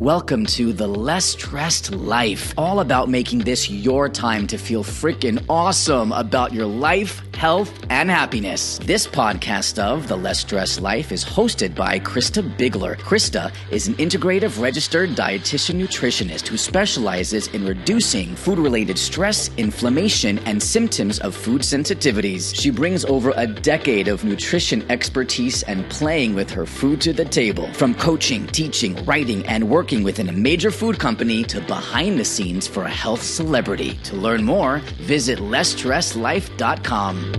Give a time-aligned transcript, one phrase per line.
[0.00, 5.42] Welcome to the Less Stressed Life, all about making this your time to feel freaking
[5.48, 8.78] awesome about your life, health, and happiness.
[8.80, 12.98] This podcast of The Less Stressed Life is hosted by Christa Biegler.
[12.98, 20.38] Christa is an integrative registered dietitian nutritionist who specializes in reducing food related stress, inflammation,
[20.40, 22.54] and symptoms of food sensitivities.
[22.54, 27.24] She brings over a decade of nutrition expertise and playing with her food to the
[27.24, 27.72] table.
[27.72, 32.24] From coaching, teaching, writing, and working working within a major food company to behind the
[32.24, 33.96] scenes for a health celebrity.
[34.02, 37.32] To learn more, visit lessstressedlife.com.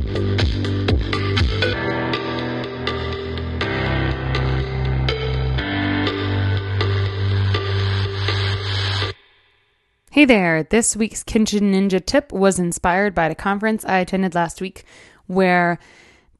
[10.09, 14.62] Hey there, this week's Kitchen Ninja tip was inspired by the conference I attended last
[14.62, 14.86] week
[15.25, 15.80] where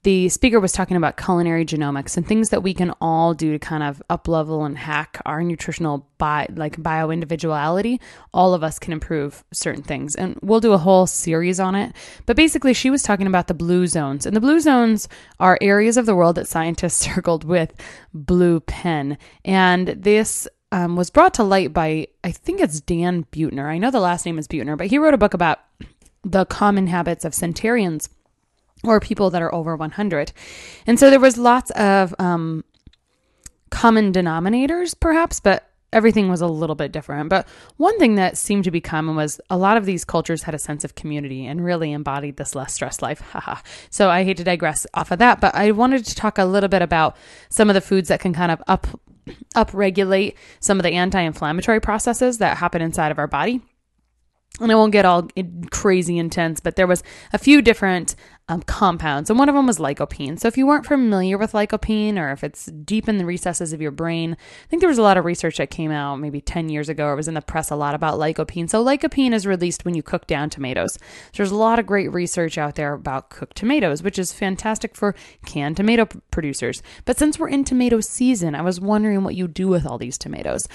[0.08, 3.60] the speaker was talking about culinary genomics and things that we can all do to
[3.60, 8.00] kind of up level and hack our nutritional bi- like bio individuality
[8.34, 11.94] all of us can improve certain things and we'll do a whole series on it.
[12.26, 15.10] But basically she was talking about the blue zones and the blue zones
[15.42, 17.74] are areas of the world that scientists circled with
[18.14, 19.18] blue pen.
[19.44, 23.90] And this um, was brought to light by i think it's dan buettner i know
[23.90, 25.60] the last name is buettner but he wrote a book about
[26.24, 28.10] the common habits of centenarians
[28.84, 30.32] or people that are over 100.
[30.86, 32.64] And so there was lots of um,
[33.70, 37.30] common denominators, perhaps, but everything was a little bit different.
[37.30, 40.54] But one thing that seemed to be common was a lot of these cultures had
[40.54, 43.24] a sense of community and really embodied this less stressed life.
[43.90, 46.70] So I hate to digress off of that, but I wanted to talk a little
[46.70, 47.16] bit about
[47.50, 48.88] some of the foods that can kind of up
[49.56, 53.62] upregulate some of the anti-inflammatory processes that happen inside of our body
[54.60, 55.28] and I won't get all
[55.72, 58.16] crazy intense, but there was a few different
[58.50, 60.40] um, compounds, and one of them was lycopene.
[60.40, 63.82] So if you weren't familiar with lycopene, or if it's deep in the recesses of
[63.82, 66.70] your brain, I think there was a lot of research that came out maybe 10
[66.70, 68.70] years ago, or was in the press a lot about lycopene.
[68.70, 70.94] So lycopene is released when you cook down tomatoes.
[70.94, 74.96] So there's a lot of great research out there about cooked tomatoes, which is fantastic
[74.96, 75.14] for
[75.46, 76.82] canned tomato producers.
[77.04, 80.18] But since we're in tomato season, I was wondering what you do with all these
[80.18, 80.70] tomatoes.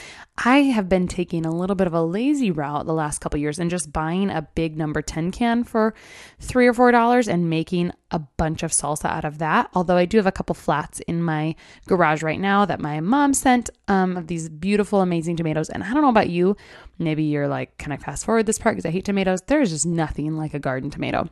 [0.45, 3.59] I have been taking a little bit of a lazy route the last couple years
[3.59, 5.95] and just buying a big number 10 can for
[6.39, 9.71] three or four dollars and making making a bunch of salsa out of that.
[9.73, 11.55] Although I do have a couple flats in my
[11.87, 15.71] garage right now that my mom sent um, of these beautiful, amazing tomatoes.
[15.71, 16.57] And I don't know about you,
[16.99, 19.43] maybe you're like, can I fast forward this part because I hate tomatoes?
[19.47, 21.29] There's just nothing like a garden tomato.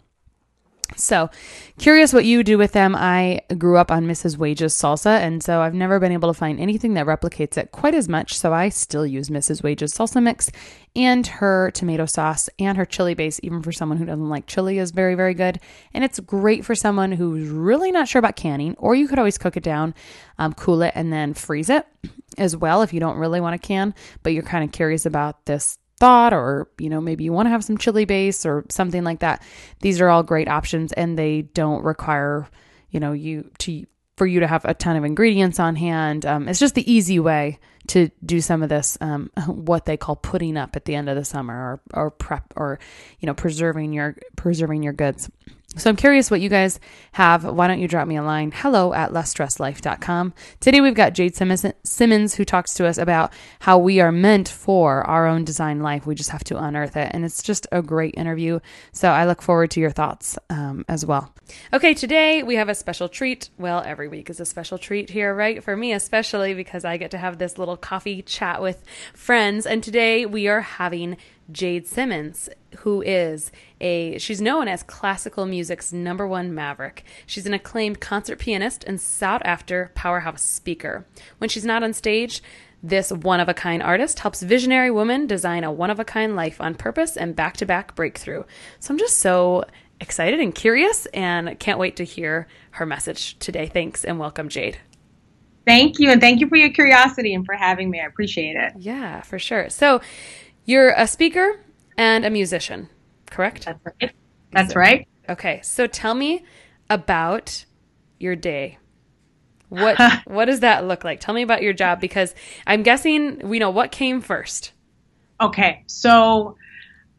[0.96, 1.30] So,
[1.78, 2.94] curious what you do with them.
[2.96, 4.36] I grew up on Mrs.
[4.36, 7.94] Wages salsa, and so I've never been able to find anything that replicates it quite
[7.94, 8.36] as much.
[8.36, 9.62] So, I still use Mrs.
[9.62, 10.50] Wages salsa mix
[10.96, 14.78] and her tomato sauce and her chili base, even for someone who doesn't like chili,
[14.78, 15.60] is very, very good.
[15.94, 19.38] And it's great for someone who's really not sure about canning, or you could always
[19.38, 19.94] cook it down,
[20.38, 21.86] um, cool it, and then freeze it
[22.36, 25.47] as well if you don't really want to can, but you're kind of curious about
[25.47, 29.04] this thought or you know maybe you want to have some chili base or something
[29.04, 29.42] like that.
[29.80, 32.48] These are all great options and they don't require
[32.91, 33.86] you know you to
[34.16, 36.27] for you to have a ton of ingredients on hand.
[36.27, 37.59] Um, it's just the easy way
[37.89, 41.16] to do some of this um, what they call putting up at the end of
[41.16, 42.78] the summer or, or prep or
[43.21, 45.30] you know preserving your preserving your goods
[45.77, 46.81] so I'm curious what you guys
[47.13, 47.45] have.
[47.45, 48.51] Why don't you drop me a line?
[48.53, 50.34] Hello at lessstressedlife.com.
[50.59, 55.07] Today we've got Jade Simmons who talks to us about how we are meant for
[55.07, 56.07] our own design life.
[56.07, 57.13] We just have to unearth it.
[57.15, 58.59] And it's just a great interview.
[58.93, 61.33] So I look forward to your thoughts um, as well.
[61.72, 63.51] Okay, today we have a special treat.
[63.57, 65.63] Well, every week is a special treat here, right?
[65.63, 68.83] For me, especially because I get to have this little coffee chat with
[69.15, 69.67] friends.
[69.67, 71.17] And today we are having
[71.53, 77.04] Jade Simmons, who is a she's known as classical music's number one maverick.
[77.27, 81.06] She's an acclaimed concert pianist and sought after powerhouse speaker.
[81.38, 82.42] When she's not on stage,
[82.82, 86.34] this one of a kind artist helps visionary women design a one of a kind
[86.34, 88.44] life on purpose and back to back breakthrough.
[88.78, 89.65] So I'm just so
[90.00, 93.66] excited and curious and can't wait to hear her message today.
[93.66, 94.78] Thanks and welcome, Jade.
[95.66, 96.10] Thank you.
[96.10, 98.00] And thank you for your curiosity and for having me.
[98.00, 98.72] I appreciate it.
[98.78, 99.68] Yeah, for sure.
[99.68, 100.00] So
[100.65, 101.60] you're a speaker
[101.98, 102.88] and a musician,
[103.30, 103.65] correct?
[103.65, 104.12] That's right.
[104.53, 105.09] That's right.
[105.28, 105.60] Okay.
[105.62, 106.44] So tell me
[106.88, 107.65] about
[108.18, 108.78] your day.
[109.71, 111.21] What what does that look like?
[111.21, 112.34] Tell me about your job because
[112.66, 114.72] I'm guessing we know what came first.
[115.41, 115.84] Okay.
[115.86, 116.56] So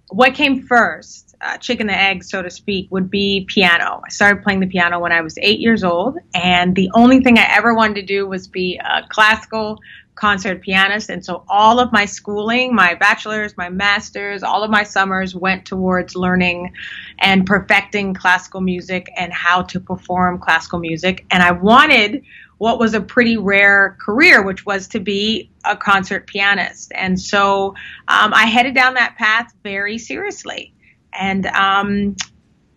[0.10, 1.32] what came first?
[1.42, 4.02] uh, chicken and egg, so to speak, would be piano.
[4.06, 7.38] I started playing the piano when I was eight years old, and the only thing
[7.38, 9.80] I ever wanted to do was be a classical
[10.16, 11.10] concert pianist.
[11.10, 15.66] And so all of my schooling, my bachelor's, my master's, all of my summers went
[15.66, 16.74] towards learning
[17.20, 21.26] and perfecting classical music and how to perform classical music.
[21.32, 22.24] And I wanted
[22.58, 26.92] what was a pretty rare career, which was to be a concert pianist.
[26.94, 27.70] And so
[28.08, 30.74] um, I headed down that path very seriously.
[31.14, 32.16] And um,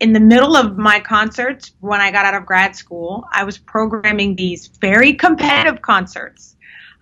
[0.00, 3.58] in the middle of my concerts, when I got out of grad school, I was
[3.58, 6.53] programming these very competitive concerts.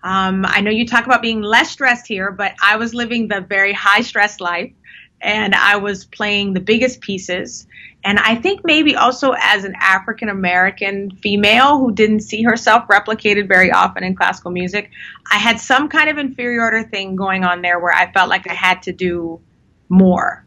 [0.03, 3.41] Um, I know you talk about being less stressed here, but I was living the
[3.41, 4.73] very high stress life
[5.21, 7.65] and I was playing the biggest pieces.
[8.03, 13.47] And I think maybe also as an African American female who didn't see herself replicated
[13.47, 14.91] very often in classical music,
[15.31, 18.53] I had some kind of inferiority thing going on there where I felt like I
[18.53, 19.39] had to do
[19.87, 20.45] more.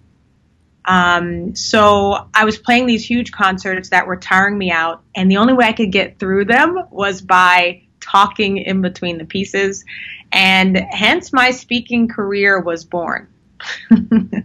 [0.85, 5.39] Um, so I was playing these huge concerts that were tiring me out, and the
[5.39, 9.85] only way I could get through them was by talking in between the pieces,
[10.33, 13.29] and hence my speaking career was born.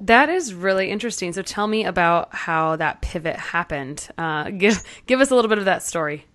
[0.00, 1.32] that is really interesting.
[1.32, 4.08] So tell me about how that pivot happened.
[4.16, 6.26] Uh, give give us a little bit of that story.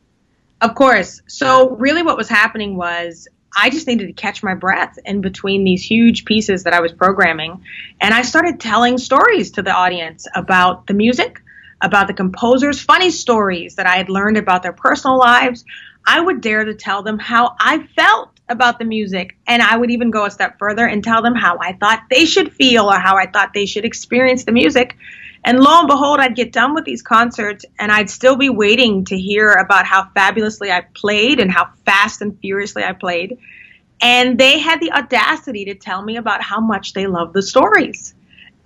[0.61, 1.21] Of course.
[1.27, 5.63] So really, what was happening was I just needed to catch my breath in between
[5.63, 7.63] these huge pieces that I was programming.
[7.99, 11.41] And I started telling stories to the audience about the music,
[11.81, 15.63] about the composers, funny stories that I had learned about their personal lives.
[16.05, 19.37] I would dare to tell them how I felt about the music.
[19.47, 22.25] And I would even go a step further and tell them how I thought they
[22.25, 24.97] should feel or how I thought they should experience the music.
[25.43, 29.05] And lo and behold, I'd get done with these concerts and I'd still be waiting
[29.05, 33.37] to hear about how fabulously I played and how fast and furiously I played.
[34.01, 38.13] And they had the audacity to tell me about how much they loved the stories.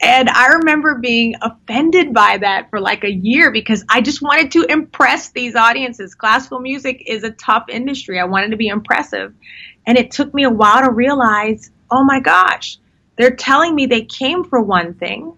[0.01, 4.51] And I remember being offended by that for like a year because I just wanted
[4.51, 6.13] to impress these audiences.
[6.13, 8.19] Classical music is a tough industry.
[8.19, 9.33] I wanted to be impressive.
[9.85, 12.77] And it took me a while to realize, oh my gosh,
[13.17, 15.33] they're telling me they came for one thing,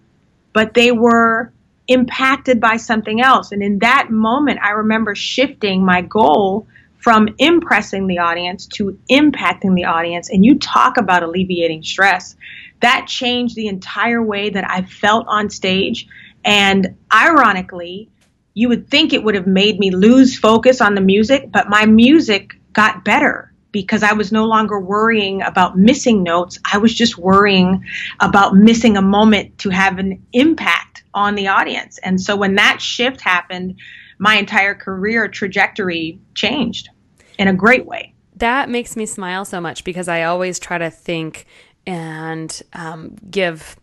[0.52, 1.52] but they were
[1.88, 3.52] impacted by something else.
[3.52, 6.66] And in that moment, I remember shifting my goal
[6.98, 10.30] from impressing the audience to impacting the audience.
[10.30, 12.34] And you talk about alleviating stress.
[12.80, 16.06] That changed the entire way that I felt on stage.
[16.44, 18.10] And ironically,
[18.54, 21.84] you would think it would have made me lose focus on the music, but my
[21.86, 26.58] music got better because I was no longer worrying about missing notes.
[26.64, 27.84] I was just worrying
[28.20, 31.98] about missing a moment to have an impact on the audience.
[31.98, 33.78] And so when that shift happened,
[34.18, 36.88] my entire career trajectory changed
[37.38, 38.14] in a great way.
[38.36, 41.46] That makes me smile so much because I always try to think
[41.86, 43.76] and um, give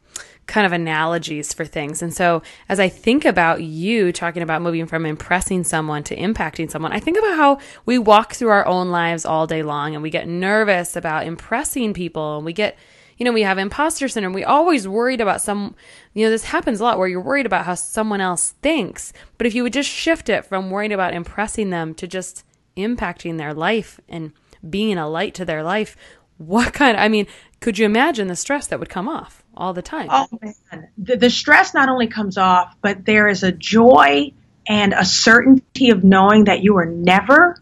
[0.45, 2.01] kind of analogies for things.
[2.01, 6.69] And so as I think about you talking about moving from impressing someone to impacting
[6.69, 10.03] someone, I think about how we walk through our own lives all day long and
[10.03, 12.77] we get nervous about impressing people and we get
[13.15, 14.33] you know, we have imposter syndrome.
[14.33, 15.75] We always worried about some,
[16.13, 19.13] you know, this happens a lot where you're worried about how someone else thinks.
[19.37, 22.43] But if you would just shift it from worrying about impressing them to just
[22.75, 24.33] impacting their life and
[24.67, 25.95] being a light to their life,
[26.37, 27.27] what kind of, I mean,
[27.59, 30.09] could you imagine the stress that would come off all the time?
[30.11, 34.33] Oh man, the, the stress not only comes off, but there is a joy
[34.67, 37.57] and a certainty of knowing that you are never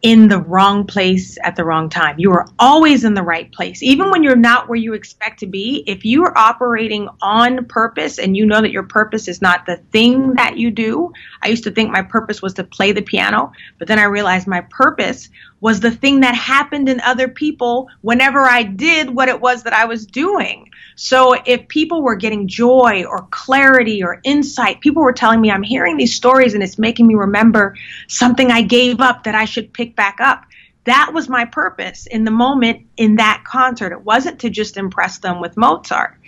[0.00, 2.16] in the wrong place at the wrong time.
[2.18, 3.82] You are always in the right place.
[3.82, 8.18] Even when you're not where you expect to be, if you are operating on purpose
[8.18, 11.12] and you know that your purpose is not the thing that you do,
[11.42, 14.46] I used to think my purpose was to play the piano, but then I realized
[14.46, 19.40] my purpose was the thing that happened in other people whenever I did what it
[19.40, 20.70] was that I was doing.
[20.94, 25.62] So if people were getting joy or clarity or insight, people were telling me, I'm
[25.62, 27.76] hearing these stories and it's making me remember
[28.08, 30.44] something I gave up that I should pick back up.
[30.84, 33.92] that was my purpose in the moment in that concert.
[33.92, 36.18] It wasn't to just impress them with Mozart.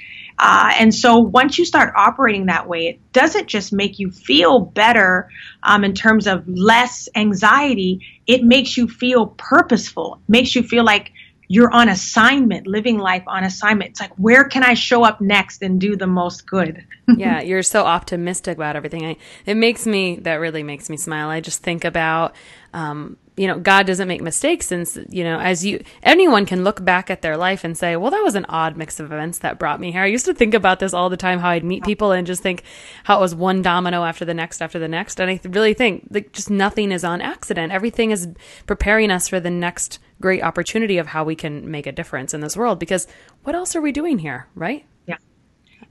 [0.43, 4.59] Uh, and so once you start operating that way, it doesn't just make you feel
[4.59, 5.29] better
[5.63, 8.01] um, in terms of less anxiety.
[8.27, 10.19] It makes you feel purposeful.
[10.29, 11.13] Makes you feel like
[11.49, 13.91] you're on assignment, living life on assignment.
[13.91, 16.87] It's like, where can I show up next and do the most good?
[17.19, 19.05] yeah, you're so optimistic about everything.
[19.05, 21.29] I, it makes me, that really makes me smile.
[21.29, 22.35] I just think about,
[22.73, 24.71] um, you know, God doesn't make mistakes.
[24.71, 28.11] And, you know, as you, anyone can look back at their life and say, well,
[28.11, 30.03] that was an odd mix of events that brought me here.
[30.03, 32.43] I used to think about this all the time, how I'd meet people and just
[32.43, 32.65] think
[33.05, 35.21] how it was one domino after the next after the next.
[35.21, 37.73] And I really think like just nothing is on accident.
[37.73, 38.29] Everything is
[38.67, 42.43] preparing us for the next great opportunity of how we can make a difference in
[42.43, 43.07] this world because
[43.45, 44.85] what else are we doing here, right?
[45.07, 45.17] Yeah.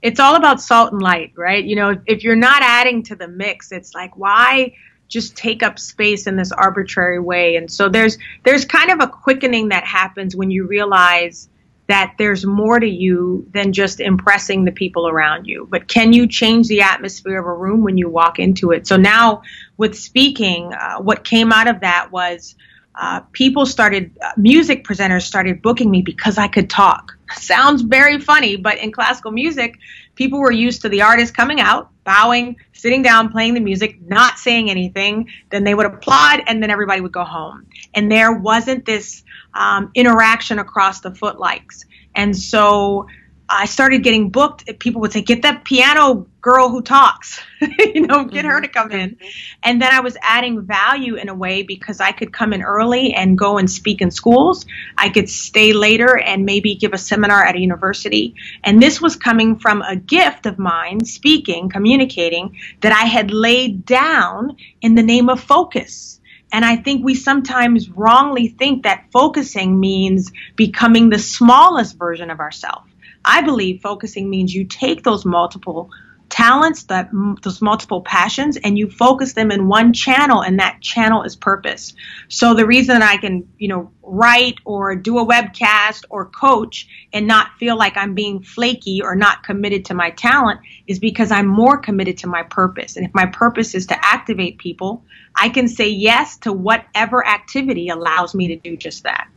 [0.02, 1.64] It's all about salt and light, right?
[1.64, 4.74] You know, if you're not adding to the mix, it's like why
[5.10, 7.56] just take up space in this arbitrary way?
[7.56, 11.50] And so there's there's kind of a quickening that happens when you realize
[11.90, 15.66] that there's more to you than just impressing the people around you.
[15.68, 18.86] But can you change the atmosphere of a room when you walk into it?
[18.86, 19.42] So now
[19.76, 22.54] with speaking, uh, what came out of that was
[22.94, 27.18] uh, people started, uh, music presenters started booking me because I could talk.
[27.32, 29.76] Sounds very funny, but in classical music,
[30.14, 34.36] people were used to the artist coming out, bowing, sitting down, playing the music, not
[34.36, 35.28] saying anything.
[35.50, 37.66] Then they would applaud, and then everybody would go home.
[37.94, 39.22] And there wasn't this
[39.54, 41.84] um, interaction across the footlights.
[42.16, 43.06] And so
[43.50, 44.78] I started getting booked.
[44.78, 48.88] People would say, "Get that piano girl who talks, you know, get her to mm-hmm.
[48.88, 49.16] come in."
[49.62, 53.12] And then I was adding value in a way because I could come in early
[53.12, 54.66] and go and speak in schools.
[54.96, 58.34] I could stay later and maybe give a seminar at a university.
[58.62, 63.84] And this was coming from a gift of mine, speaking, communicating, that I had laid
[63.84, 66.20] down in the name of focus.
[66.52, 72.40] And I think we sometimes wrongly think that focusing means becoming the smallest version of
[72.40, 72.89] ourselves.
[73.24, 75.90] I believe focusing means you take those multiple
[76.30, 77.10] talents, that
[77.42, 81.92] those multiple passions, and you focus them in one channel, and that channel is purpose.
[82.28, 87.26] So the reason I can, you know, write or do a webcast or coach and
[87.26, 91.46] not feel like I'm being flaky or not committed to my talent is because I'm
[91.46, 92.96] more committed to my purpose.
[92.96, 95.02] And if my purpose is to activate people,
[95.34, 99.28] I can say yes to whatever activity allows me to do just that.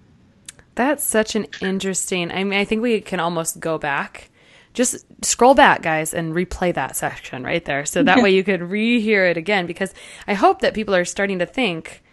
[0.75, 2.31] That's such an interesting.
[2.31, 4.29] I mean, I think we can almost go back.
[4.73, 7.85] Just scroll back, guys, and replay that section right there.
[7.85, 9.67] So that way you could rehear it again.
[9.67, 9.93] Because
[10.27, 12.03] I hope that people are starting to think,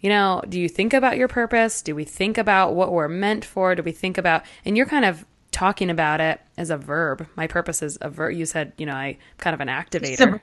[0.00, 1.80] you know, do you think about your purpose?
[1.80, 3.74] Do we think about what we're meant for?
[3.76, 7.28] Do we think about, and you're kind of talking about it as a verb.
[7.36, 8.34] My purpose is a verb.
[8.34, 10.40] You said, you know, I kind of an activator.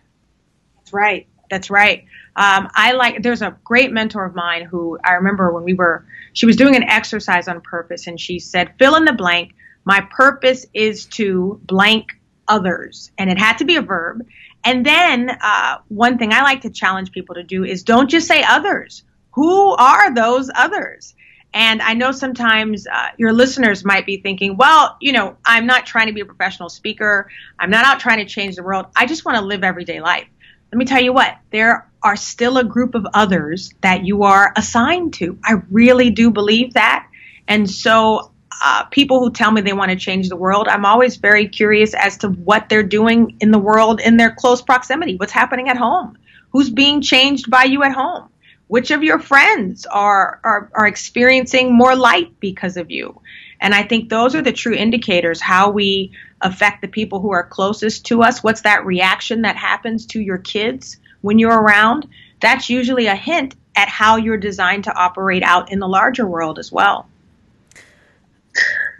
[0.77, 1.27] That's right.
[1.49, 2.05] That's right.
[2.35, 3.21] Um, I like.
[3.23, 6.05] There's a great mentor of mine who I remember when we were.
[6.33, 9.53] She was doing an exercise on purpose, and she said, "Fill in the blank.
[9.85, 14.25] My purpose is to blank others," and it had to be a verb.
[14.63, 18.27] And then uh, one thing I like to challenge people to do is don't just
[18.27, 19.03] say others.
[19.31, 21.15] Who are those others?
[21.53, 25.85] And I know sometimes uh, your listeners might be thinking, well, you know, I'm not
[25.85, 27.29] trying to be a professional speaker.
[27.57, 28.85] I'm not out trying to change the world.
[28.95, 30.27] I just want to live everyday life
[30.71, 34.53] let me tell you what, there are still a group of others that you are
[34.55, 35.37] assigned to.
[35.43, 37.07] I really do believe that.
[37.47, 41.15] And so, uh, people who tell me they want to change the world, I'm always
[41.15, 45.15] very curious as to what they're doing in the world in their close proximity.
[45.15, 46.17] What's happening at home?
[46.51, 48.29] Who's being changed by you at home?
[48.67, 53.21] Which of your friends are, are, are experiencing more light because of you?
[53.61, 57.43] And I think those are the true indicators how we affect the people who are
[57.43, 58.43] closest to us?
[58.43, 62.07] What's that reaction that happens to your kids when you're around?
[62.41, 66.59] That's usually a hint at how you're designed to operate out in the larger world
[66.59, 67.07] as well.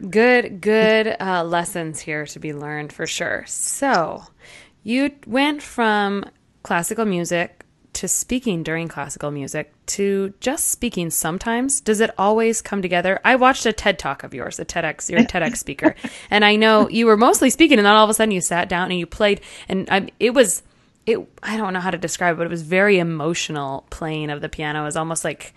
[0.09, 3.43] Good, good uh, lessons here to be learned for sure.
[3.47, 4.23] So,
[4.83, 6.25] you went from
[6.63, 7.65] classical music
[7.99, 11.81] to speaking during classical music to just speaking sometimes.
[11.81, 13.19] Does it always come together?
[13.25, 15.95] I watched a ted talk of yours a tedx you're a tedx speaker.
[16.29, 18.69] And i know you were mostly speaking and then all of a sudden you sat
[18.69, 19.41] down and you played.
[19.67, 20.63] And I, it was
[21.05, 24.39] it i don't know how to describe it but it was very emotional playing of
[24.39, 24.83] the piano.
[24.83, 25.53] It was almost like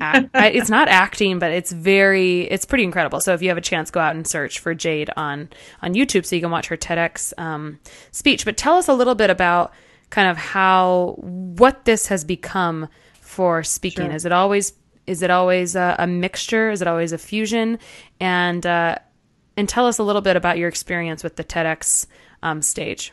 [0.00, 3.20] act, it's not acting but it's very it's pretty incredible.
[3.20, 5.48] So if you have a chance go out and search for jade on
[5.80, 7.78] on youtube so you can watch her tedx um,
[8.10, 8.44] speech.
[8.44, 9.72] But tell us a little bit about
[10.12, 14.06] kind of how what this has become for speaking.
[14.06, 14.14] Sure.
[14.14, 14.74] Is it always
[15.06, 16.70] is it always a, a, mixture?
[16.70, 17.78] Is it always a fusion?
[18.20, 18.96] And uh,
[19.56, 22.06] and tell us a little bit about your experience with the TEDx
[22.42, 23.12] um, stage.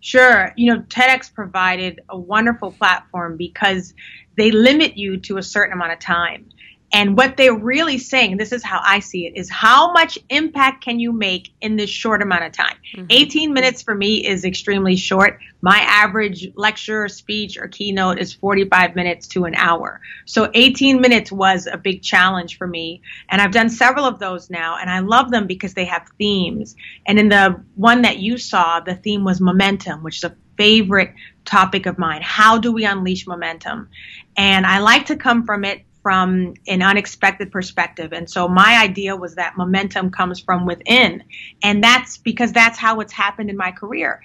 [0.00, 0.54] Sure.
[0.56, 3.92] You know, TEDx provided a wonderful platform because
[4.36, 6.48] they limit you to a certain amount of time.
[6.90, 10.82] And what they're really saying, this is how I see it, is how much impact
[10.82, 12.76] can you make in this short amount of time?
[12.96, 13.06] Mm-hmm.
[13.10, 15.38] 18 minutes for me is extremely short.
[15.60, 20.00] My average lecture, speech, or keynote is 45 minutes to an hour.
[20.24, 23.02] So 18 minutes was a big challenge for me.
[23.28, 26.74] And I've done several of those now, and I love them because they have themes.
[27.06, 31.12] And in the one that you saw, the theme was momentum, which is a favorite
[31.44, 32.20] topic of mine.
[32.22, 33.88] How do we unleash momentum?
[34.36, 38.12] And I like to come from it from an unexpected perspective.
[38.12, 41.24] And so my idea was that momentum comes from within.
[41.62, 44.22] And that's because that's how it's happened in my career.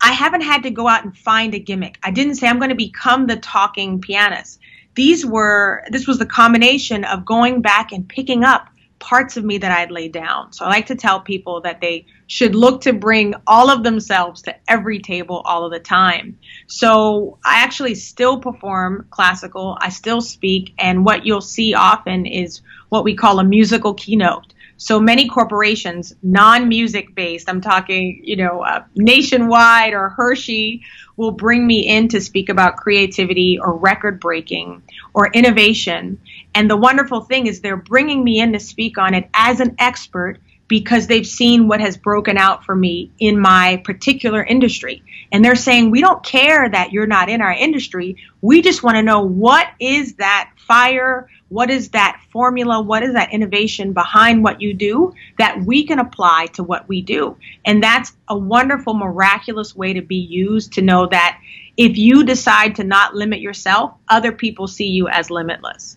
[0.00, 1.98] I haven't had to go out and find a gimmick.
[2.02, 4.60] I didn't say I'm going to become the talking pianist.
[4.94, 8.68] These were, this was the combination of going back and picking up
[8.98, 10.52] parts of me that I'd laid down.
[10.52, 14.42] So I like to tell people that they should look to bring all of themselves
[14.42, 16.38] to every table all of the time.
[16.66, 19.78] So I actually still perform classical.
[19.80, 20.74] I still speak.
[20.78, 24.52] And what you'll see often is what we call a musical keynote.
[24.78, 30.84] So many corporations, non-music based, I'm talking, you know, uh, nationwide or Hershey
[31.16, 34.82] will bring me in to speak about creativity or record breaking
[35.12, 36.20] or innovation.
[36.54, 39.74] And the wonderful thing is they're bringing me in to speak on it as an
[39.78, 45.02] expert because they've seen what has broken out for me in my particular industry.
[45.32, 48.16] And they're saying, we don't care that you're not in our industry.
[48.42, 51.28] We just want to know what is that fire?
[51.48, 52.80] What is that formula?
[52.80, 57.00] What is that innovation behind what you do that we can apply to what we
[57.00, 57.36] do?
[57.64, 61.40] And that's a wonderful, miraculous way to be used to know that
[61.76, 65.96] if you decide to not limit yourself, other people see you as limitless.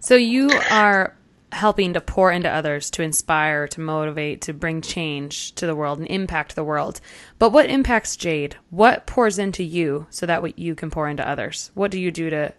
[0.00, 1.14] So you are
[1.52, 5.98] helping to pour into others, to inspire, to motivate, to bring change to the world
[5.98, 7.00] and impact the world.
[7.38, 8.56] But what impacts Jade?
[8.70, 11.70] What pours into you so that you can pour into others?
[11.74, 12.54] What do you do to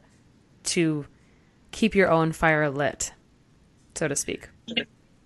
[0.64, 1.06] to
[1.74, 3.12] keep your own fire lit,
[3.96, 4.48] so to speak?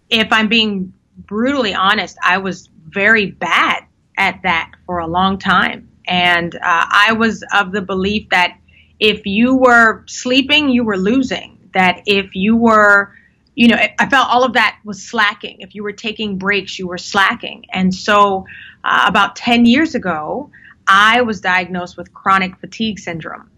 [0.09, 3.83] If I'm being brutally honest, I was very bad
[4.17, 5.89] at that for a long time.
[6.07, 8.57] And uh, I was of the belief that
[8.99, 11.69] if you were sleeping, you were losing.
[11.73, 13.13] That if you were
[13.57, 15.61] you know, I felt all of that was slacking.
[15.61, 17.65] If you were taking breaks, you were slacking.
[17.73, 18.45] And so,
[18.83, 20.51] uh, about 10 years ago,
[20.87, 23.49] I was diagnosed with chronic fatigue syndrome.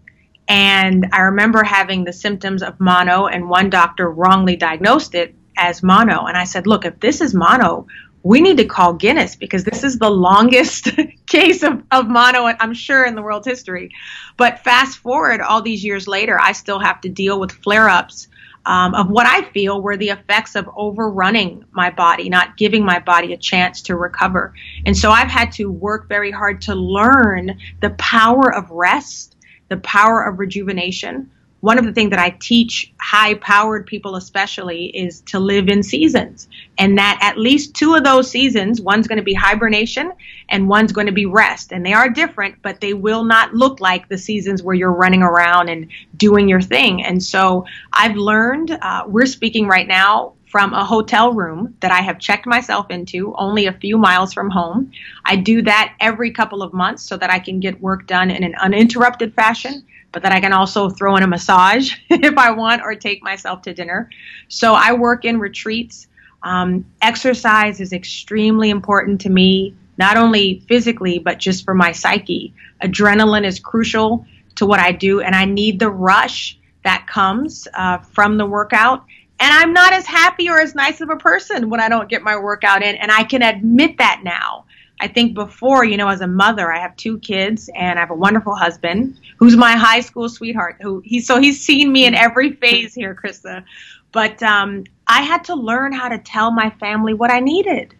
[0.50, 5.80] And I remember having the symptoms of mono, and one doctor wrongly diagnosed it as
[5.80, 6.26] mono.
[6.26, 7.86] And I said, Look, if this is mono,
[8.24, 10.88] we need to call Guinness because this is the longest
[11.26, 13.92] case of, of mono, I'm sure, in the world's history.
[14.36, 18.26] But fast forward all these years later, I still have to deal with flare ups
[18.66, 22.98] um, of what I feel were the effects of overrunning my body, not giving my
[22.98, 24.52] body a chance to recover.
[24.84, 29.36] And so I've had to work very hard to learn the power of rest,
[29.70, 31.30] the power of rejuvenation,
[31.60, 35.82] one of the things that I teach high powered people, especially, is to live in
[35.82, 36.48] seasons.
[36.78, 40.12] And that at least two of those seasons, one's going to be hibernation
[40.48, 41.72] and one's going to be rest.
[41.72, 45.22] And they are different, but they will not look like the seasons where you're running
[45.22, 47.04] around and doing your thing.
[47.04, 52.00] And so I've learned, uh, we're speaking right now from a hotel room that I
[52.00, 54.90] have checked myself into only a few miles from home.
[55.24, 58.42] I do that every couple of months so that I can get work done in
[58.42, 62.82] an uninterrupted fashion but that I can also throw in a massage if I want
[62.82, 64.10] or take myself to dinner.
[64.48, 66.08] So I work in retreats.
[66.42, 72.54] Um, exercise is extremely important to me, not only physically, but just for my psyche.
[72.82, 77.98] Adrenaline is crucial to what I do, and I need the rush that comes uh,
[77.98, 79.04] from the workout.
[79.40, 82.22] And I'm not as happy or as nice of a person when I don't get
[82.22, 84.66] my workout in, and I can admit that now.
[85.00, 88.10] I think before, you know, as a mother, I have two kids and I have
[88.10, 90.76] a wonderful husband who's my high school sweetheart.
[90.82, 93.64] Who he so he's seen me in every phase here, Christa.
[94.12, 97.94] But um, I had to learn how to tell my family what I needed.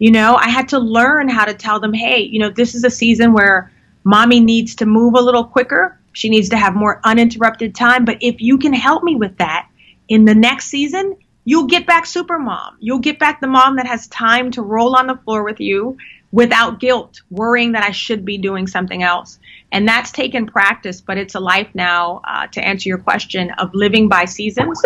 [0.00, 2.84] You know, I had to learn how to tell them, hey, you know, this is
[2.84, 3.72] a season where
[4.04, 5.98] mommy needs to move a little quicker.
[6.12, 8.04] She needs to have more uninterrupted time.
[8.04, 9.66] But if you can help me with that
[10.08, 12.76] in the next season, you'll get back super mom.
[12.80, 15.96] You'll get back the mom that has time to roll on the floor with you
[16.30, 19.38] without guilt, worrying that I should be doing something else.
[19.72, 23.70] And that's taken practice, but it's a life now, uh, to answer your question, of
[23.74, 24.80] living by seasons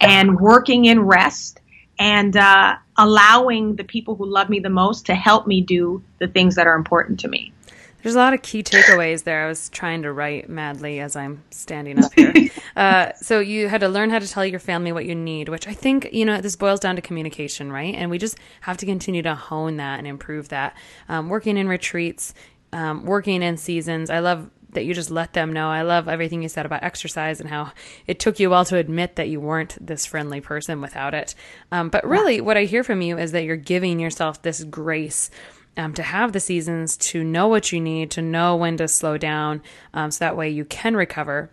[0.00, 1.60] and working in rest
[1.98, 6.28] and uh, allowing the people who love me the most to help me do the
[6.28, 7.52] things that are important to me.
[8.02, 9.44] There's a lot of key takeaways there.
[9.44, 12.32] I was trying to write madly as I'm standing up here.
[12.76, 15.66] uh, so you had to learn how to tell your family what you need, which
[15.66, 17.94] I think you know this boils down to communication, right?
[17.94, 20.76] And we just have to continue to hone that and improve that.
[21.08, 22.34] Um, working in retreats,
[22.72, 24.10] um, working in seasons.
[24.10, 25.68] I love that you just let them know.
[25.68, 27.72] I love everything you said about exercise and how
[28.06, 31.34] it took you a while to admit that you weren't this friendly person without it.
[31.72, 35.30] Um, but really, what I hear from you is that you're giving yourself this grace.
[35.76, 39.16] Um, to have the seasons, to know what you need, to know when to slow
[39.16, 39.62] down,
[39.94, 41.50] um, so that way you can recover.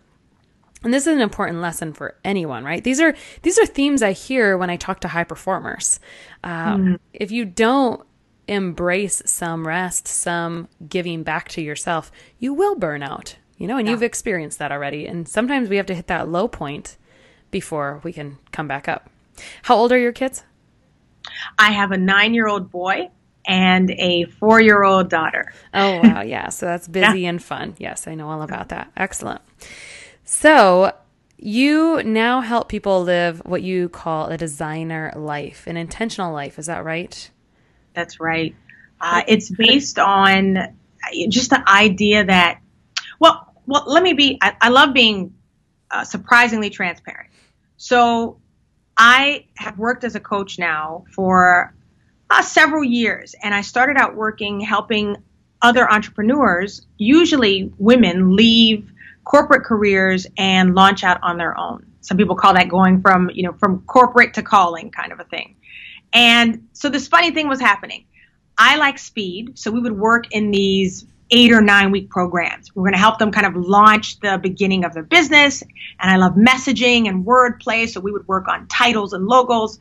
[0.84, 2.84] And this is an important lesson for anyone, right?
[2.84, 6.00] These are these are themes I hear when I talk to high performers.
[6.44, 6.96] Uh, mm-hmm.
[7.14, 8.06] If you don't
[8.48, 13.88] embrace some rest, some giving back to yourself, you will burn out, you know, and
[13.88, 13.94] yeah.
[13.94, 15.08] you've experienced that already.
[15.08, 16.98] And sometimes we have to hit that low point
[17.52, 19.10] before we can come back up.
[19.64, 20.44] How old are your kids?
[21.58, 23.10] I have a nine year old boy
[23.48, 25.54] and a four year old daughter.
[25.74, 26.22] Oh, wow.
[26.22, 26.50] Yeah.
[26.50, 27.30] So that's busy yeah.
[27.30, 27.76] and fun.
[27.78, 28.92] Yes, I know all about that.
[28.98, 29.42] Excellent.
[30.24, 30.94] So,
[31.38, 36.58] you now help people live what you call a designer life, an intentional life.
[36.58, 37.30] Is that right?
[37.94, 38.56] That's right.
[39.00, 40.76] Uh, it's based on
[41.30, 42.62] just the idea that,
[43.20, 44.40] well, well, let me be.
[44.42, 45.36] I, I love being
[45.92, 47.30] uh, surprisingly transparent.
[47.78, 48.40] So,
[48.98, 51.75] I have worked as a coach now for
[52.30, 55.18] uh, several years, and I started out working helping
[55.62, 58.92] other entrepreneurs, usually women, leave
[59.24, 61.86] corporate careers and launch out on their own.
[62.02, 65.24] Some people call that going from, you know, from corporate to calling kind of a
[65.24, 65.56] thing.
[66.14, 68.06] And so this funny thing was happening.
[68.58, 72.74] I like speed, so we would work in these eight or nine week programs.
[72.76, 75.64] We're going to help them kind of launch the beginning of their business.
[76.00, 79.80] And I love messaging and wordplay, so we would work on titles and logos.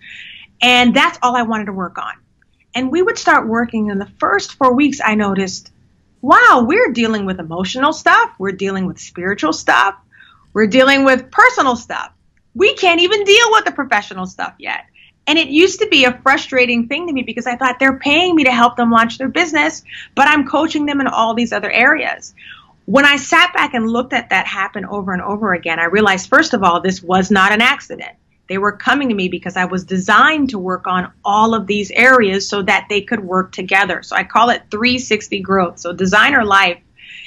[0.62, 2.14] And that's all I wanted to work on.
[2.74, 3.88] And we would start working.
[3.88, 5.70] In the first four weeks, I noticed,
[6.20, 8.34] wow, we're dealing with emotional stuff.
[8.38, 9.94] We're dealing with spiritual stuff.
[10.52, 12.12] We're dealing with personal stuff.
[12.54, 14.86] We can't even deal with the professional stuff yet.
[15.26, 18.36] And it used to be a frustrating thing to me because I thought they're paying
[18.36, 19.82] me to help them launch their business,
[20.14, 22.34] but I'm coaching them in all these other areas.
[22.84, 26.28] When I sat back and looked at that happen over and over again, I realized,
[26.28, 28.12] first of all, this was not an accident.
[28.48, 31.90] They were coming to me because I was designed to work on all of these
[31.90, 34.02] areas so that they could work together.
[34.02, 35.78] So I call it 360 growth.
[35.78, 36.78] So designer life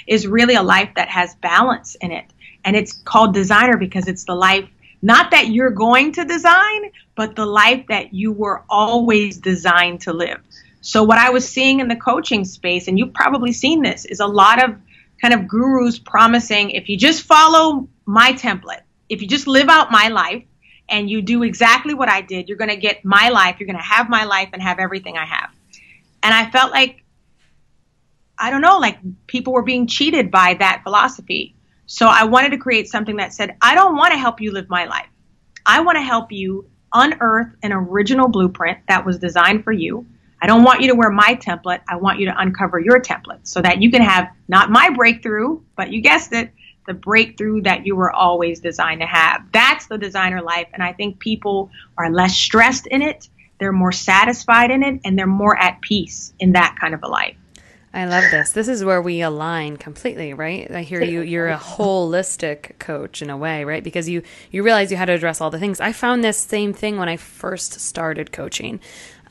[0.05, 2.25] is really a life that has balance in it.
[2.63, 4.69] And it's called designer because it's the life
[5.01, 10.13] not that you're going to design, but the life that you were always designed to
[10.13, 10.39] live.
[10.81, 14.19] So what I was seeing in the coaching space, and you've probably seen this, is
[14.19, 14.75] a lot of
[15.21, 19.91] kind of gurus promising if you just follow my template, if you just live out
[19.91, 20.43] my life
[20.89, 23.77] and you do exactly what I did, you're going to get my life, you're going
[23.77, 25.49] to have my life and have everything I have.
[26.23, 27.03] And I felt like,
[28.37, 31.55] I don't know, like people were being cheated by that philosophy.
[31.85, 34.69] So I wanted to create something that said, I don't want to help you live
[34.69, 35.07] my life.
[35.65, 40.05] I want to help you unearth an original blueprint that was designed for you.
[40.41, 41.81] I don't want you to wear my template.
[41.89, 45.59] I want you to uncover your template so that you can have not my breakthrough,
[45.75, 46.51] but you guessed it,
[46.87, 49.43] the breakthrough that you were always designed to have.
[49.51, 50.67] That's the designer life.
[50.73, 53.29] And I think people are less stressed in it.
[53.59, 57.07] They're more satisfied in it and they're more at peace in that kind of a
[57.07, 57.35] life.
[57.93, 58.51] I love this.
[58.51, 60.69] This is where we align completely, right?
[60.69, 61.21] I hear you.
[61.21, 63.83] You're a holistic coach in a way, right?
[63.83, 64.21] Because you
[64.51, 65.79] you realize you had to address all the things.
[65.79, 68.79] I found this same thing when I first started coaching,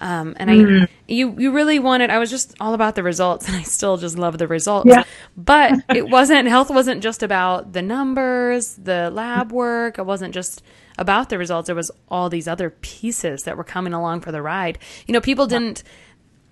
[0.01, 0.85] um, and mm-hmm.
[0.85, 2.11] I you you really wanted.
[2.11, 4.89] I was just all about the results, and I still just love the results.
[4.89, 5.05] Yeah.
[5.37, 9.99] But it wasn't health wasn't just about the numbers, the lab work.
[9.99, 10.63] It wasn't just
[10.99, 11.67] about the results.
[11.67, 14.79] There was all these other pieces that were coming along for the ride.
[15.07, 15.83] You know, people didn't.
[15.85, 15.93] Yeah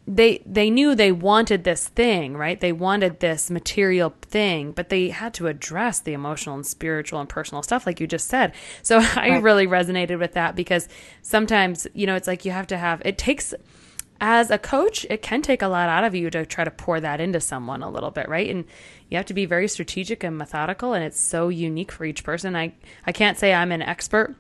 [0.07, 2.61] they they knew they wanted this thing, right?
[2.61, 7.29] They wanted this material thing, but they had to address the emotional and spiritual and
[7.29, 8.53] personal stuff like you just said.
[8.83, 9.43] So I right.
[9.43, 10.89] really resonated with that because
[11.23, 13.55] sometimes, you know, it's like you have to have it takes
[14.21, 17.01] as a coach, it can take a lot out of you to try to pour
[17.01, 18.49] that into someone a little bit, right?
[18.49, 18.65] And
[19.11, 22.55] you have to be very strategic and methodical and it's so unique for each person.
[22.55, 22.75] I
[23.07, 24.37] I can't say I'm an expert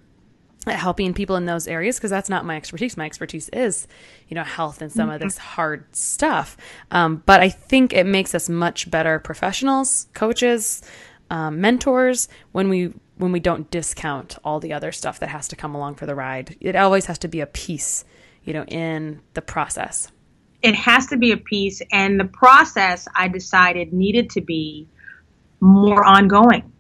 [0.72, 2.96] helping people in those areas because that's not my expertise.
[2.96, 3.86] My expertise is,
[4.28, 5.14] you know, health and some mm-hmm.
[5.14, 6.56] of this hard stuff.
[6.90, 10.82] Um, but I think it makes us much better professionals, coaches,
[11.30, 15.56] um, mentors when we when we don't discount all the other stuff that has to
[15.56, 16.56] come along for the ride.
[16.60, 18.04] It always has to be a piece,
[18.42, 20.10] you know, in the process.
[20.62, 24.88] It has to be a piece, and the process I decided needed to be
[25.60, 26.72] more ongoing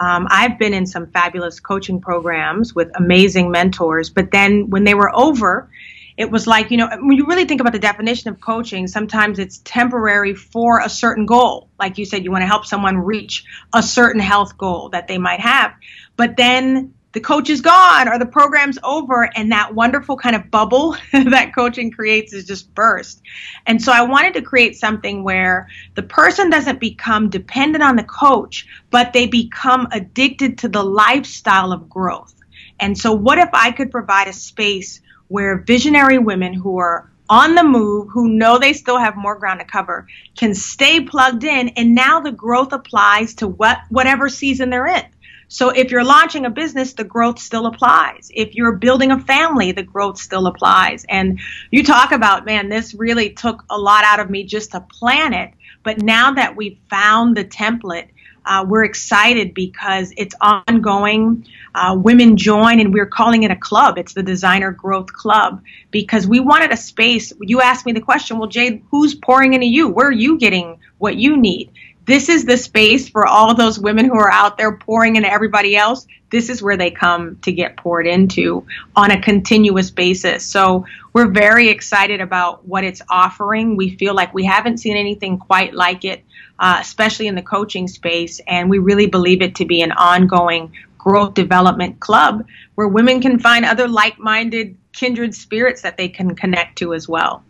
[0.00, 4.94] um, I've been in some fabulous coaching programs with amazing mentors, but then when they
[4.94, 5.68] were over,
[6.16, 9.38] it was like, you know, when you really think about the definition of coaching, sometimes
[9.38, 11.68] it's temporary for a certain goal.
[11.78, 15.18] Like you said, you want to help someone reach a certain health goal that they
[15.18, 15.74] might have.
[16.16, 20.50] But then the coach is gone or the program's over and that wonderful kind of
[20.50, 23.20] bubble that coaching creates is just burst.
[23.66, 28.04] And so I wanted to create something where the person doesn't become dependent on the
[28.04, 32.34] coach, but they become addicted to the lifestyle of growth.
[32.78, 37.54] And so what if I could provide a space where visionary women who are on
[37.54, 41.68] the move, who know they still have more ground to cover, can stay plugged in
[41.70, 45.04] and now the growth applies to what whatever season they're in.
[45.52, 48.30] So if you're launching a business, the growth still applies.
[48.32, 51.04] If you're building a family, the growth still applies.
[51.08, 51.40] And
[51.72, 55.34] you talk about, man, this really took a lot out of me just to plan
[55.34, 55.52] it.
[55.82, 58.10] But now that we've found the template,
[58.46, 61.46] uh, we're excited because it's ongoing.
[61.74, 63.98] Uh, women join, and we're calling it a club.
[63.98, 67.32] It's the Designer Growth Club because we wanted a space.
[67.40, 69.88] You asked me the question, well, Jade, who's pouring into you?
[69.88, 71.72] Where are you getting what you need?
[72.10, 75.76] This is the space for all those women who are out there pouring into everybody
[75.76, 76.06] else.
[76.30, 80.44] This is where they come to get poured into on a continuous basis.
[80.44, 83.76] So we're very excited about what it's offering.
[83.76, 86.24] We feel like we haven't seen anything quite like it,
[86.58, 88.40] uh, especially in the coaching space.
[88.46, 92.44] And we really believe it to be an ongoing growth development club
[92.74, 97.08] where women can find other like minded kindred spirits that they can connect to as
[97.08, 97.44] well.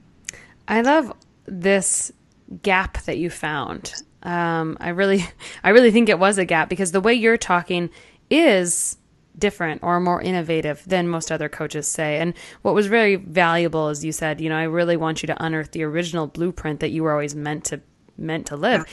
[0.68, 1.12] I love
[1.46, 2.12] this
[2.62, 5.24] gap that you found um, I really,
[5.64, 7.90] I really think it was a gap because the way you're talking
[8.30, 8.96] is
[9.38, 12.18] different or more innovative than most other coaches say.
[12.18, 15.44] And what was very valuable is you said, you know, I really want you to
[15.44, 17.80] unearth the original blueprint that you were always meant to
[18.18, 18.84] meant to live.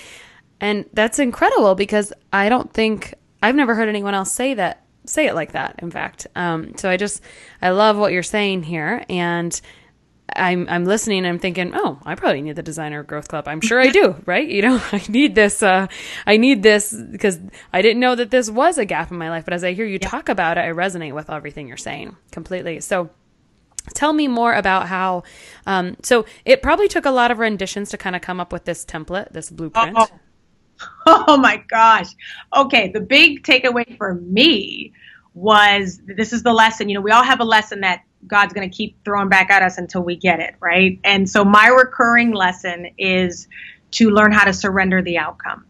[0.61, 3.13] And that's incredible because I don't think
[3.43, 6.89] I've never heard anyone else say that say it like that in fact um, so
[6.89, 7.21] i just
[7.61, 9.61] i love what you're saying here and
[10.35, 13.47] I'm I'm listening and I'm thinking, oh, I probably need the designer growth club.
[13.47, 14.47] I'm sure I do, right?
[14.47, 15.63] You know, I need this.
[15.63, 15.87] Uh,
[16.25, 17.39] I need this because
[17.71, 19.45] I didn't know that this was a gap in my life.
[19.45, 20.09] But as I hear you yeah.
[20.09, 22.81] talk about it, I resonate with everything you're saying completely.
[22.81, 23.09] So,
[23.93, 25.23] tell me more about how.
[25.65, 28.65] Um, so it probably took a lot of renditions to kind of come up with
[28.65, 29.97] this template, this blueprint.
[29.97, 30.07] Oh,
[31.05, 32.09] oh my gosh.
[32.55, 34.93] Okay, the big takeaway for me
[35.33, 36.89] was this is the lesson.
[36.89, 39.61] You know, we all have a lesson that God's going to keep throwing back at
[39.61, 40.99] us until we get it, right?
[41.03, 43.47] And so my recurring lesson is
[43.91, 45.65] to learn how to surrender the outcome.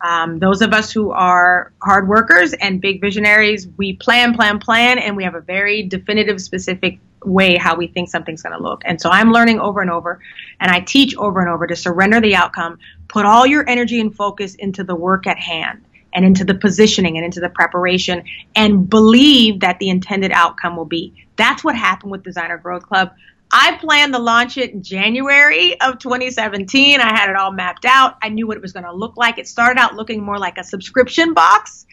[0.00, 4.98] Um, those of us who are hard workers and big visionaries, we plan, plan, plan,
[4.98, 8.82] and we have a very definitive, specific way how we think something's going to look.
[8.84, 10.18] And so I'm learning over and over,
[10.58, 14.12] and I teach over and over to surrender the outcome, put all your energy and
[14.12, 18.88] focus into the work at hand and into the positioning and into the preparation and
[18.88, 21.26] believe that the intended outcome will be.
[21.36, 23.12] That's what happened with Designer Growth Club.
[23.54, 27.00] I planned to launch it in January of 2017.
[27.00, 28.16] I had it all mapped out.
[28.22, 29.38] I knew what it was going to look like.
[29.38, 31.86] It started out looking more like a subscription box,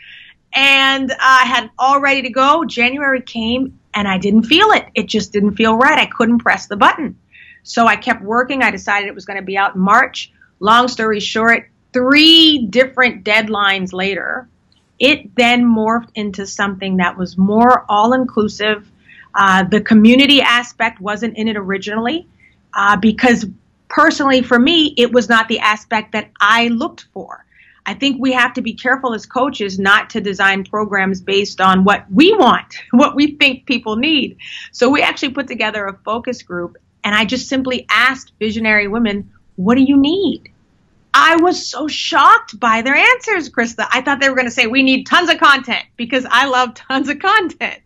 [0.53, 2.63] and I had all ready to go.
[2.63, 4.85] January came, and I didn't feel it.
[4.95, 5.99] It just didn't feel right.
[5.99, 7.17] I couldn't press the button.
[7.63, 8.63] So I kept working.
[8.63, 10.31] I decided it was going to be out in March.
[10.61, 14.47] Long story short, three different deadlines later,
[14.99, 18.89] it then morphed into something that was more all inclusive.
[19.33, 22.27] Uh, the community aspect wasn't in it originally
[22.73, 23.45] uh, because
[23.87, 27.45] personally for me, it was not the aspect that I looked for.
[27.85, 31.83] I think we have to be careful as coaches not to design programs based on
[31.83, 34.37] what we want, what we think people need.
[34.71, 39.31] So we actually put together a focus group and I just simply asked visionary women,
[39.55, 40.51] what do you need?
[41.13, 43.87] I was so shocked by their answers, Christa.
[43.89, 46.75] I thought they were going to say, we need tons of content because I love
[46.75, 47.81] tons of content.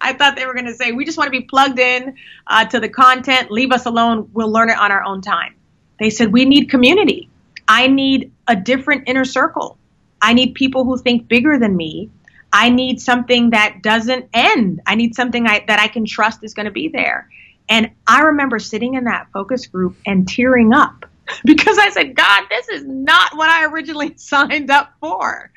[0.00, 2.66] I thought they were going to say, we just want to be plugged in uh,
[2.66, 5.54] to the content, leave us alone, we'll learn it on our own time.
[5.98, 7.30] They said, we need community.
[7.66, 9.78] I need a different inner circle.
[10.20, 12.10] I need people who think bigger than me.
[12.52, 14.80] I need something that doesn't end.
[14.86, 17.28] I need something I, that I can trust is going to be there.
[17.68, 21.06] And I remember sitting in that focus group and tearing up
[21.44, 25.50] because I said, God, this is not what I originally signed up for.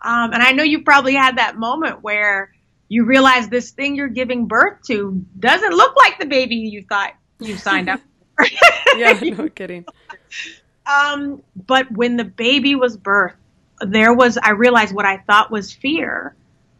[0.00, 2.52] Um, and I know you probably had that moment where
[2.88, 7.14] you realize this thing you're giving birth to doesn't look like the baby you thought
[7.40, 8.00] you signed up
[8.36, 8.46] for.
[8.96, 9.84] yeah, no kidding.
[10.86, 13.34] Um, but when the baby was birthed,
[13.80, 16.34] there was, I realized what I thought was fear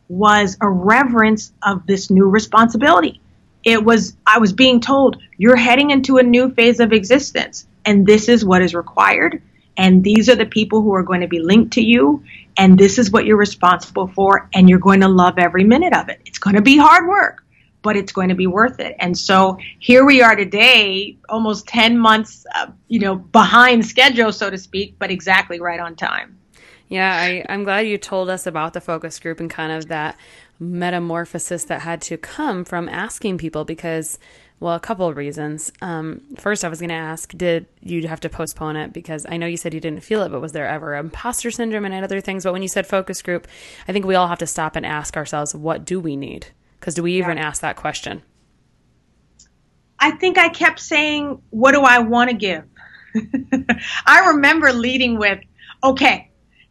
[0.09, 3.20] was a reverence of this new responsibility.
[3.67, 8.07] It was, I was being told, you're heading into a new phase of existence and
[8.07, 9.43] this is what is required
[9.77, 12.23] and these are the people who are going to be linked to you
[12.57, 16.09] and this is what you're responsible for and you're going to love every minute of
[16.09, 16.21] it.
[16.25, 17.43] It's going to be hard work
[17.83, 18.97] but it's going to be worth it.
[18.99, 24.49] And so here we are today almost 10 months uh, you know behind schedule so
[24.49, 26.39] to speak but exactly right on time.
[26.89, 30.17] Yeah I, i'm glad you told us about the focus group and kind of that
[30.59, 34.19] metamorphosis that had to come from asking people because
[34.59, 35.71] well a couple of reasons.
[35.83, 38.92] Um, first i was going to ask did you have to postpone it?
[38.92, 41.85] Because i know you said you didn't feel it but was there ever imposter syndrome
[41.85, 42.45] and other things?
[42.45, 43.47] But when you said focus group
[43.87, 46.49] i think we all have to stop and ask ourselves what do we need?
[46.81, 47.47] Because do we even yeah.
[47.49, 48.23] ask that question?
[49.99, 52.64] I think i kept saying what do i want to give?
[54.07, 55.40] I remember leading with
[55.83, 56.26] okay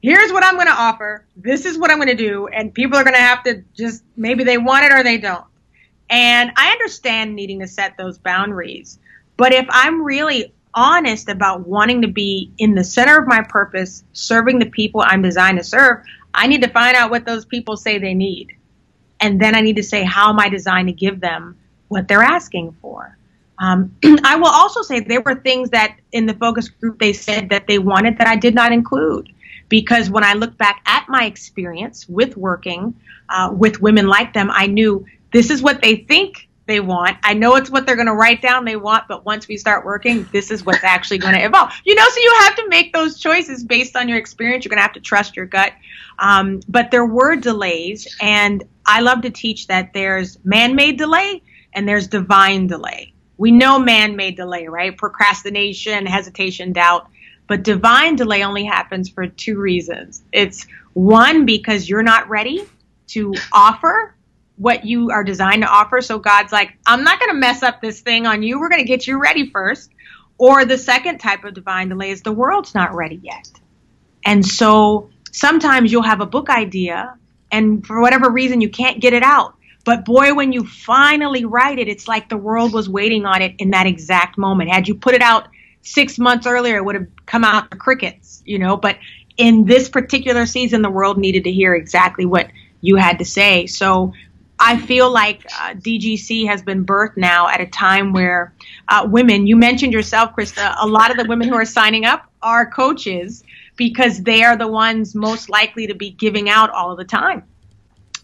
[0.06, 1.26] here's what I'm going to offer.
[1.36, 2.48] This is what I'm going to do.
[2.48, 5.46] And people are going to have to just maybe they want it or they don't.
[6.12, 9.00] And I understand needing to set those boundaries.
[9.36, 14.04] But if I'm really honest about wanting to be in the center of my purpose,
[14.14, 16.04] serving the people I'm designed to serve,
[16.36, 18.56] I need to find out what those people say they need.
[19.20, 22.22] And then I need to say, how am I designed to give them what they're
[22.22, 23.18] asking for?
[23.58, 27.50] Um, I will also say there were things that in the focus group they said
[27.50, 29.32] that they wanted that I did not include
[29.70, 32.96] because when I look back at my experience with working
[33.30, 37.18] uh, with women like them, I knew this is what they think they want.
[37.24, 39.86] I know it's what they're going to write down they want, but once we start
[39.86, 41.72] working, this is what's actually going to evolve.
[41.84, 44.66] You know, so you have to make those choices based on your experience.
[44.66, 45.74] You're going to have to trust your gut.
[46.18, 51.44] Um, but there were delays, and I love to teach that there's man made delay
[51.74, 53.14] and there's divine delay.
[53.38, 54.98] We know man made delay, right?
[54.98, 57.10] Procrastination, hesitation, doubt.
[57.48, 60.24] But divine delay only happens for two reasons.
[60.32, 62.66] It's one, because you're not ready
[63.08, 64.16] to offer
[64.58, 66.02] what you are designed to offer.
[66.02, 68.60] So God's like, I'm not going to mess up this thing on you.
[68.60, 69.92] We're going to get you ready first.
[70.38, 73.50] Or the second type of divine delay is the world's not ready yet.
[74.26, 77.18] And so sometimes you'll have a book idea
[77.52, 79.56] and for whatever reason you can't get it out.
[79.86, 83.56] But boy, when you finally write it, it's like the world was waiting on it
[83.60, 84.72] in that exact moment.
[84.72, 85.48] Had you put it out
[85.86, 88.76] six months earlier, it would have come out the crickets, you know.
[88.76, 88.98] But
[89.38, 92.50] in this particular season, the world needed to hear exactly what
[92.82, 93.68] you had to say.
[93.68, 94.14] So
[94.60, 98.54] I feel like uh, DGC has been birthed now at a time where
[98.88, 102.30] uh, women, you mentioned yourself, Christa, a lot of the women who are signing up
[102.42, 103.44] are coaches
[103.76, 107.44] because they are the ones most likely to be giving out all of the time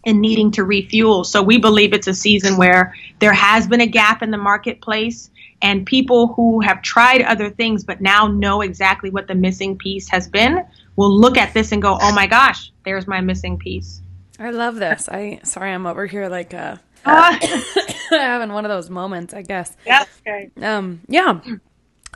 [0.04, 1.22] and needing to refuel.
[1.22, 5.30] So we believe it's a season where there has been a gap in the marketplace
[5.62, 10.08] and people who have tried other things but now know exactly what the missing piece
[10.08, 10.64] has been
[10.96, 14.02] will look at this and go, "Oh my gosh, there's my missing piece."
[14.38, 15.08] I love this.
[15.08, 17.38] I sorry, I'm over here like uh, uh
[18.10, 19.74] having one of those moments, I guess.
[19.86, 20.04] Yeah.
[20.26, 20.50] Okay.
[20.60, 21.00] Um.
[21.08, 21.40] Yeah.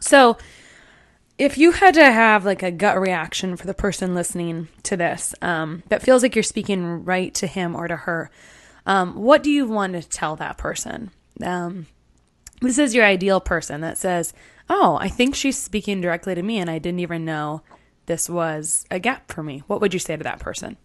[0.01, 0.37] So,
[1.39, 5.35] if you had to have like a gut reaction for the person listening to this,
[5.41, 8.31] um, that feels like you're speaking right to him or to her,
[8.85, 11.11] um, what do you want to tell that person?
[11.43, 11.87] Um,
[12.61, 14.33] this is your ideal person that says,
[14.69, 17.63] Oh, I think she's speaking directly to me and I didn't even know
[18.07, 19.63] this was a gap for me.
[19.67, 20.77] What would you say to that person?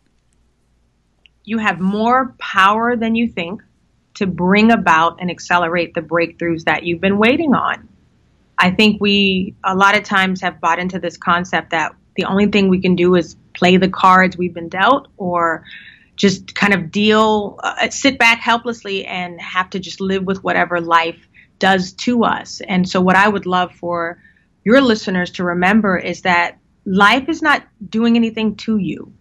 [1.44, 3.64] You have more power than you think
[4.16, 7.88] to bring about and accelerate the breakthroughs that you've been waiting on.
[8.58, 12.48] I think we a lot of times have bought into this concept that the only
[12.48, 15.64] thing we can do is play the cards we've been dealt or
[16.16, 20.80] just kind of deal, uh, sit back helplessly and have to just live with whatever
[20.80, 21.28] life
[21.62, 22.60] does to us.
[22.68, 24.22] And so, what I would love for
[24.66, 29.14] your listeners to remember is that life is not doing anything to you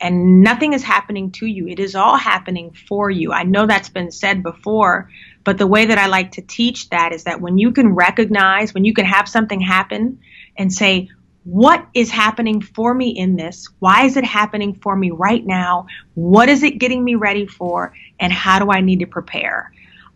[0.00, 1.68] and nothing is happening to you.
[1.68, 3.32] It is all happening for you.
[3.32, 5.08] I know that's been said before,
[5.44, 8.74] but the way that I like to teach that is that when you can recognize,
[8.74, 10.18] when you can have something happen
[10.58, 11.08] and say,
[11.44, 13.68] what is happening for me in this?
[13.78, 15.86] Why is it happening for me right now?
[16.14, 17.94] What is it getting me ready for?
[18.18, 19.70] And how do I need to prepare?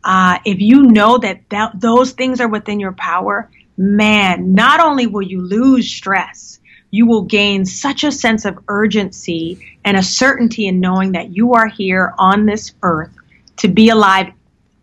[0.05, 5.07] Uh, if you know that, that those things are within your power, man, not only
[5.07, 6.59] will you lose stress,
[6.91, 11.55] you will gain such a sense of urgency and a certainty in knowing that you
[11.55, 13.15] are here on this earth
[13.59, 14.33] to be alive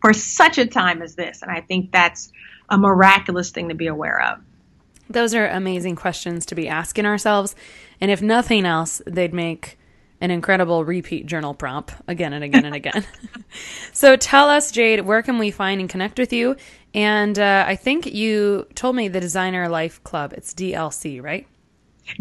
[0.02, 1.42] for such a time as this.
[1.42, 2.32] And I think that's
[2.70, 4.40] a miraculous thing to be aware of.
[5.10, 7.56] Those are amazing questions to be asking ourselves.
[8.02, 9.78] And if nothing else, they'd make
[10.22, 13.06] an incredible repeat journal prompt again and again and again.
[13.94, 16.56] so tell us, Jade, where can we find and connect with you?
[16.94, 20.34] And uh, I think you told me the Designer Life Club.
[20.34, 21.48] It's DLC, right?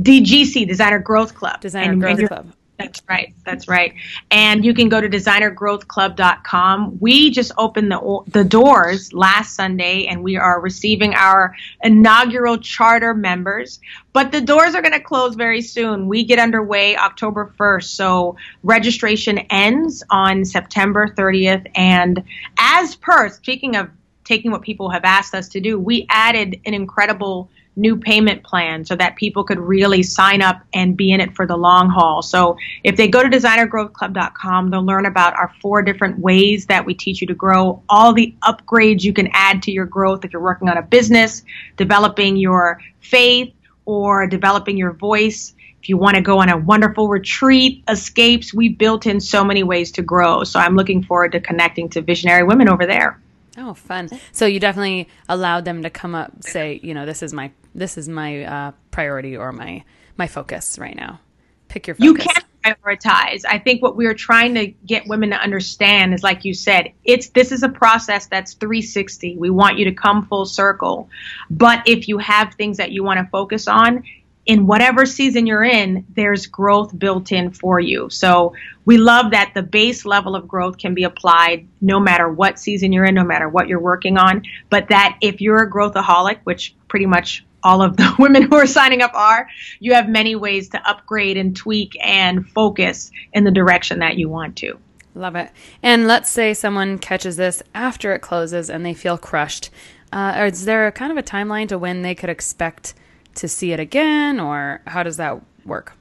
[0.01, 1.61] DGC, Designer Growth Club.
[1.61, 2.53] Designer and Growth Club.
[2.77, 3.33] That's right.
[3.45, 3.95] That's right.
[4.33, 6.99] And you can go to designergrowthclub.com.
[7.01, 13.15] We just opened the the doors last Sunday and we are receiving our inaugural charter
[13.15, 13.79] members,
[14.13, 16.09] but the doors are going to close very soon.
[16.09, 17.85] We get underway October 1st.
[17.85, 22.25] So registration ends on September 30th and
[22.59, 23.89] as per speaking of
[24.25, 28.85] taking what people have asked us to do, we added an incredible new payment plan
[28.85, 32.23] so that people could really sign up and be in it for the long haul.
[32.23, 36.95] So if they go to designergrowthclub.com, they'll learn about our four different ways that we
[36.95, 40.43] teach you to grow, all the upgrades you can add to your growth if you're
[40.43, 41.45] working on a business,
[41.77, 43.53] developing your faith,
[43.87, 45.55] or developing your voice.
[45.83, 49.63] If you want to go on a wonderful retreat, escapes, we've built in so many
[49.63, 50.45] ways to grow.
[50.45, 53.21] So I'm looking forward to connecting to visionary women over there.
[53.57, 54.09] Oh, fun!
[54.33, 57.99] So you definitely allowed them to come up, say, you know, this is my this
[57.99, 59.85] is my uh, priority or my
[60.17, 61.21] my focus right now.
[61.69, 62.05] Pick your focus.
[62.05, 63.43] You can prioritize.
[63.49, 67.31] I think what we're trying to get women to understand is, like you said, it's
[67.31, 69.37] this is a process that's 360.
[69.37, 71.09] We want you to come full circle,
[71.51, 74.05] but if you have things that you want to focus on,
[74.47, 78.11] in whatever season you're in, there's growth built in for you.
[78.11, 78.55] So
[78.85, 82.93] we love that the base level of growth can be applied no matter what season
[82.93, 84.43] you're in, no matter what you're working on.
[84.69, 88.67] But that if you're a growthaholic, which pretty much all of the women who are
[88.67, 89.49] signing up are,
[89.81, 94.29] you have many ways to upgrade and tweak and focus in the direction that you
[94.29, 94.79] want to.
[95.17, 95.51] Love it.
[95.83, 99.71] And let's say someone catches this after it closes and they feel crushed.
[100.13, 102.95] Uh, is there kind of a timeline to when they could expect?
[103.35, 105.93] to see it again, or how does that work?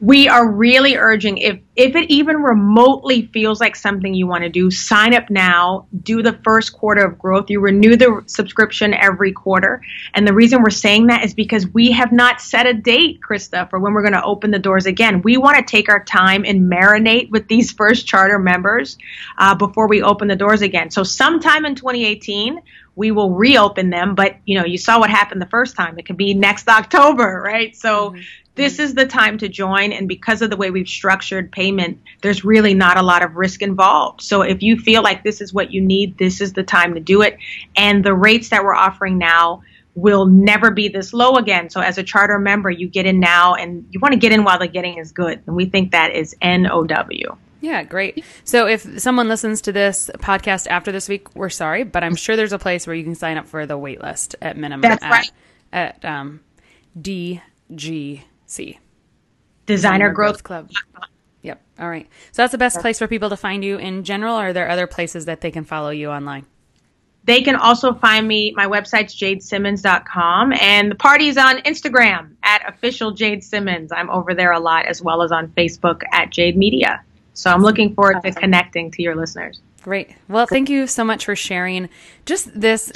[0.00, 4.48] We are really urging if if it even remotely feels like something you want to
[4.48, 9.32] do sign up now do the first quarter of growth you renew the subscription every
[9.32, 9.80] quarter.
[10.14, 13.70] And the reason we're saying that is because we have not set a date Christa
[13.70, 15.22] for when we're going to open the doors again.
[15.22, 18.98] We want to take our time and marinate with these first charter members
[19.38, 20.90] uh, before we open the doors again.
[20.90, 22.60] So sometime in 2018
[22.96, 26.06] we will reopen them but you know you saw what happened the first time it
[26.06, 28.20] could be next october right so mm-hmm
[28.56, 29.92] this is the time to join.
[29.92, 33.62] And because of the way we've structured payment, there's really not a lot of risk
[33.62, 34.22] involved.
[34.22, 37.00] So if you feel like this is what you need, this is the time to
[37.00, 37.38] do it.
[37.76, 39.62] And the rates that we're offering now
[39.94, 41.70] will never be this low again.
[41.70, 44.42] So as a charter member, you get in now and you want to get in
[44.42, 45.42] while the getting is good.
[45.46, 47.38] And we think that is NOW.
[47.60, 48.24] Yeah, great.
[48.44, 52.36] So if someone listens to this podcast after this week, we're sorry, but I'm sure
[52.36, 54.82] there's a place where you can sign up for the wait list at minimum.
[54.82, 55.30] That's at, right.
[55.72, 56.40] At um,
[57.00, 58.78] DG C.
[59.66, 60.70] Designer, Growth, Club.
[61.42, 61.62] Yep.
[61.78, 62.08] All right.
[62.32, 64.36] So that's the best place for people to find you in general.
[64.36, 66.46] Or are there other places that they can follow you online?
[67.24, 68.52] They can also find me.
[68.56, 73.90] My website's jadesimmons.com and the party's on Instagram at official Jade Simmons.
[73.90, 77.02] I'm over there a lot as well as on Facebook at Jade Media.
[77.36, 79.60] So I'm looking forward to connecting to your listeners.
[79.82, 80.16] Great.
[80.26, 81.90] Well, thank you so much for sharing
[82.24, 82.90] just this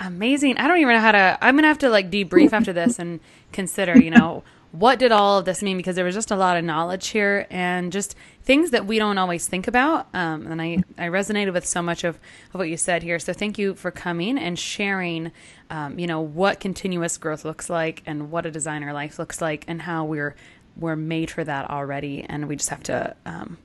[0.00, 0.58] amazing.
[0.58, 2.98] I don't even know how to, I'm going to have to like debrief after this
[2.98, 3.20] and
[3.52, 5.76] consider, you know, what did all of this mean?
[5.76, 9.18] Because there was just a lot of knowledge here and just things that we don't
[9.18, 10.08] always think about.
[10.12, 12.18] Um, and I, I resonated with so much of,
[12.52, 13.20] of what you said here.
[13.20, 15.30] So thank you for coming and sharing,
[15.70, 19.64] um, you know, what continuous growth looks like and what a designer life looks like
[19.68, 20.34] and how we're,
[20.76, 22.24] we're made for that already.
[22.28, 23.56] And we just have to um,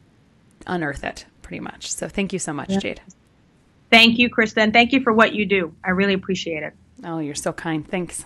[0.68, 1.92] unearth it pretty much.
[1.92, 2.80] So thank you so much, yeah.
[2.80, 3.02] Jade.
[3.90, 4.58] Thank you, Christa.
[4.58, 5.76] And thank you for what you do.
[5.84, 6.74] I really appreciate it.
[7.04, 7.88] Oh, you're so kind.
[7.88, 8.24] Thanks.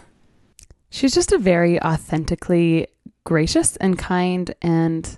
[0.90, 2.88] She's just a very authentically
[3.24, 5.18] gracious and kind and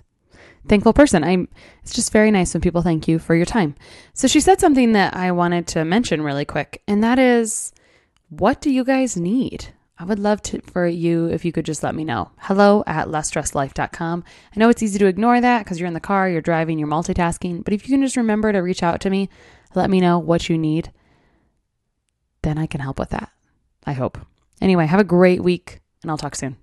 [0.66, 1.22] thankful person.
[1.22, 1.48] I'm
[1.82, 3.74] it's just very nice when people thank you for your time.
[4.14, 7.72] So she said something that I wanted to mention really quick, and that is
[8.30, 9.72] what do you guys need?
[10.00, 12.30] I would love to for you if you could just let me know.
[12.38, 14.24] Hello at lessstresslife.com.
[14.54, 16.86] I know it's easy to ignore that because you're in the car, you're driving, you're
[16.86, 19.28] multitasking, but if you can just remember to reach out to me,
[19.74, 20.92] let me know what you need,
[22.42, 23.30] then I can help with that.
[23.84, 24.18] I hope.
[24.60, 26.56] Anyway, have a great week, and I'll talk soon.